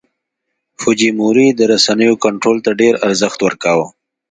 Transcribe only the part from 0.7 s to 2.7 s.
فوجیموري د رسنیو کنټرول